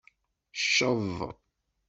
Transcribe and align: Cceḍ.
Cceḍ. 0.59 1.09